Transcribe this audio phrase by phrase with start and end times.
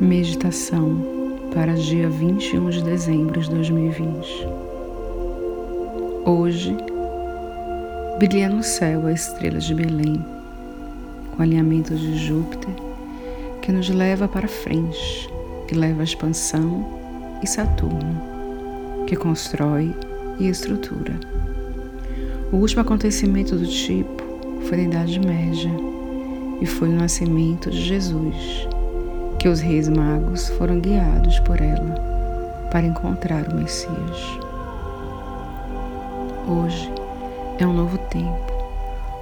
[0.00, 0.96] Meditação
[1.52, 4.48] para dia 21 de dezembro de 2020.
[6.24, 6.74] Hoje,
[8.18, 10.24] brilha no céu a estrela de Belém,
[11.36, 12.74] com alinhamento de Júpiter,
[13.60, 15.28] que nos leva para frente
[15.70, 16.82] e leva a expansão,
[17.42, 18.22] e Saturno,
[19.06, 19.94] que constrói
[20.38, 21.20] e estrutura.
[22.50, 24.22] O último acontecimento do tipo
[24.62, 25.70] foi na Idade Média
[26.58, 28.66] e foi o nascimento de Jesus
[29.40, 31.94] que os reis magos foram guiados por ela
[32.70, 34.38] para encontrar o Messias.
[36.46, 36.92] Hoje
[37.58, 38.52] é um novo tempo,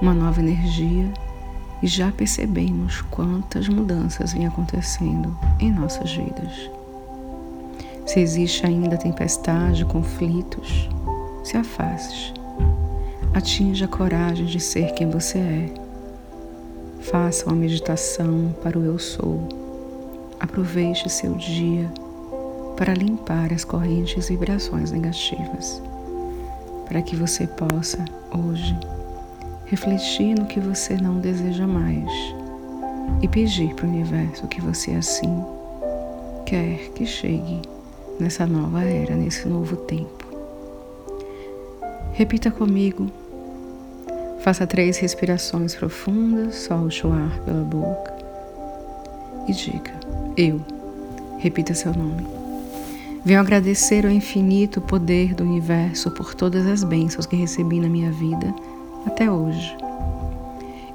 [0.00, 1.12] uma nova energia
[1.82, 6.70] e já percebemos quantas mudanças vêm acontecendo em nossas vidas.
[8.06, 10.88] Se existe ainda tempestade, conflitos,
[11.44, 12.32] se afaste.
[13.34, 15.74] Atinja a coragem de ser quem você é.
[17.02, 19.65] Faça uma meditação para o Eu Sou
[20.46, 21.90] Aproveite seu dia
[22.76, 25.82] para limpar as correntes e vibrações negativas,
[26.86, 28.78] para que você possa, hoje,
[29.66, 32.08] refletir no que você não deseja mais
[33.20, 35.44] e pedir para o universo que você assim
[36.46, 37.60] quer que chegue
[38.20, 40.24] nessa nova era, nesse novo tempo.
[42.12, 43.10] Repita comigo.
[44.42, 48.14] Faça três respirações profundas, solte o ar pela boca
[49.48, 49.92] e diga:
[50.36, 50.60] Eu.
[51.38, 52.26] Repita seu nome.
[53.24, 58.12] Venho agradecer ao infinito poder do universo por todas as bênçãos que recebi na minha
[58.12, 58.54] vida
[59.06, 59.76] até hoje.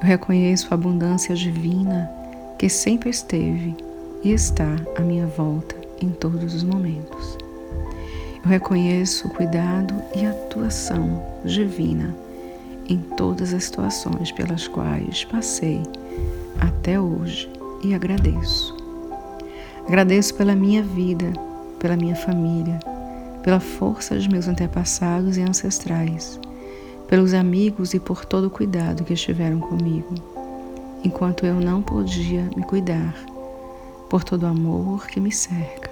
[0.00, 2.10] Eu reconheço a abundância divina
[2.58, 3.74] que sempre esteve
[4.22, 7.38] e está à minha volta em todos os momentos.
[8.44, 12.14] Eu reconheço o cuidado e atuação divina
[12.88, 15.82] em todas as situações pelas quais passei
[16.60, 17.50] até hoje
[17.82, 18.79] e agradeço.
[19.90, 21.32] Agradeço pela minha vida,
[21.80, 22.78] pela minha família,
[23.42, 26.38] pela força dos meus antepassados e ancestrais,
[27.08, 30.14] pelos amigos e por todo o cuidado que estiveram comigo,
[31.02, 33.16] enquanto eu não podia me cuidar,
[34.08, 35.90] por todo o amor que me cerca,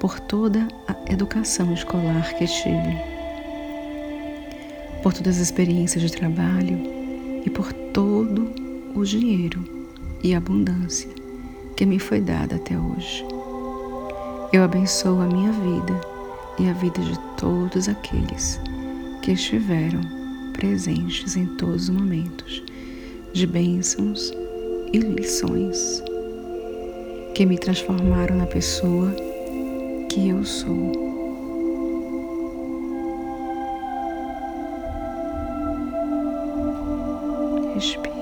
[0.00, 2.96] por toda a educação escolar que tive,
[5.02, 6.80] por todas as experiências de trabalho
[7.44, 8.50] e por todo
[8.94, 9.62] o dinheiro
[10.24, 11.25] e abundância
[11.76, 13.24] que me foi dada até hoje.
[14.52, 16.00] Eu abençoo a minha vida
[16.58, 18.58] e a vida de todos aqueles
[19.22, 20.00] que estiveram
[20.54, 22.62] presentes em todos os momentos
[23.34, 24.32] de bênçãos
[24.92, 26.02] e lições
[27.34, 29.14] que me transformaram na pessoa
[30.08, 30.92] que eu sou.
[37.74, 38.15] Respire.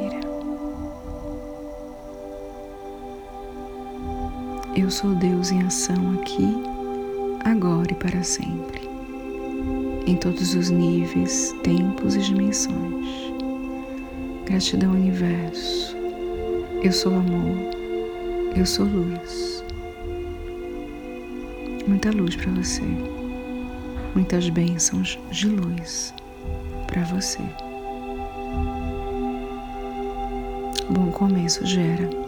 [4.77, 6.53] Eu sou Deus em ação aqui,
[7.45, 8.91] agora e para sempre,
[10.05, 13.07] em todos os níveis, tempos e dimensões.
[14.45, 15.97] Gratidão, Universo.
[16.83, 17.57] Eu sou amor,
[18.57, 19.65] eu sou luz.
[21.87, 22.83] Muita luz para você,
[24.12, 26.12] muitas bênçãos de luz
[26.89, 27.39] para você.
[30.91, 32.24] Bom começo gera.